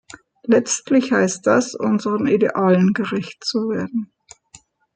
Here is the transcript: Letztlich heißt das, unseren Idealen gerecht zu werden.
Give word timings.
Letztlich 0.47 1.11
heißt 1.11 1.45
das, 1.45 1.75
unseren 1.75 2.25
Idealen 2.25 2.93
gerecht 2.93 3.43
zu 3.45 3.69
werden. 3.69 4.11